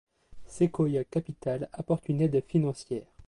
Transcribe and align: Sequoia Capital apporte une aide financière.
Sequoia 0.47 1.03
Capital 1.03 1.69
apporte 1.73 2.09
une 2.09 2.21
aide 2.23 2.43
financière. 2.47 3.05